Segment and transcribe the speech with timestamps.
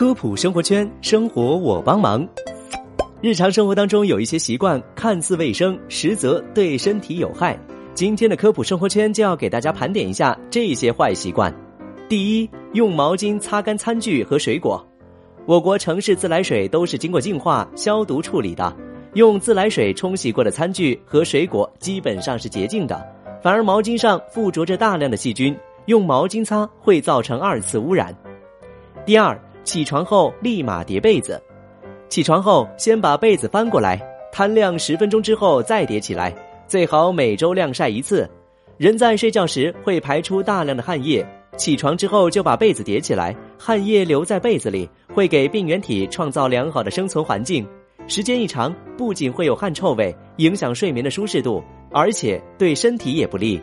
[0.00, 2.26] 科普生活圈，生活我帮忙。
[3.20, 7.54] 日常生活当中有一些习惯看似卫生，实则对身体有害。
[7.92, 11.54] 今天的科普生活圈就要给大家盘点一下这些坏习惯。
[12.08, 14.82] 第一，用毛巾擦干餐具和水果。
[15.44, 18.74] 我国城市自来水都是经过净化、消毒处理的，
[19.12, 23.06] 用自来水冲洗过的餐具和水果基本上是洁净的，
[23.42, 25.54] 反而毛巾上附着着大量的细菌，
[25.84, 28.16] 用毛巾擦会造成二次污染。
[29.04, 31.40] 第二，起床后立马叠被子。
[32.08, 34.00] 起床后，先把被子翻过来，
[34.32, 36.34] 摊晾十分钟之后再叠起来，
[36.66, 38.28] 最好每周晾晒一次。
[38.76, 41.24] 人在睡觉时会排出大量的汗液，
[41.56, 47.66] 起床之后就把被子叠起来，汗液留在被子里，会给病原体创造良好的生存环境。
[48.08, 53.60] 时间一长，不仅会有汗臭味，影响睡眠的舒适度，而且对身体也不利。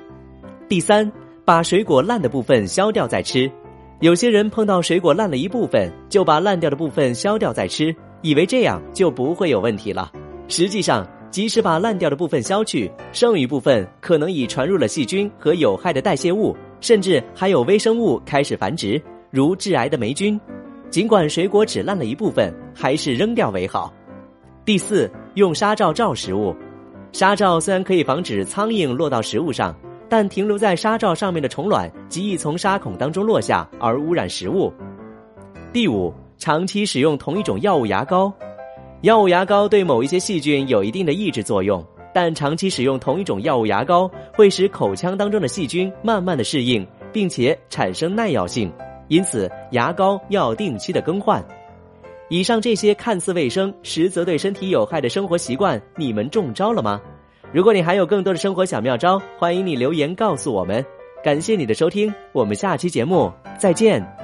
[0.69, 1.11] 第三，
[1.43, 3.51] 把水果烂的部分削掉再吃。
[3.99, 7.95] 有些人碰到水果烂了一部分，就把烂掉的部分削掉再吃。
[8.21, 10.11] 以为这样就不会有问题了，
[10.47, 20.39] 实际上，即使把烂掉的部分削去，剩余部分可能已传入了细菌和有害的代谢物，甚至还有微生物开始繁殖，如致癌的霉菌。
[20.89, 23.91] 尽管水果只烂了一部分，还是扔掉为好。
[24.63, 26.55] 第四，用纱罩罩食物。
[27.11, 29.75] 纱罩虽然可以防止苍蝇落到食物上，
[30.09, 34.71] 但停留在纱罩上面的虫卵极易从纱孔当中落下，而污染食物。
[35.71, 36.13] 第五。
[36.39, 38.31] 长期使用同一种药物牙膏，
[39.01, 48.71] 药物牙膏对某一些细菌有一定的抑制作用，但长期使用同一种药物牙膏会使口腔当中的细菌慢慢的适应，并且产生耐药性，
[49.07, 51.43] 因此牙膏要定期的更换。
[52.29, 57.01] 以上这些看似卫生，实则对身体有害的生活习惯，你们中招了吗？
[57.53, 60.85] 如果你还有更多的生活小妙招，欢迎你留言告诉我们。
[61.23, 64.16] 感谢你的收听，我们下期节目再见。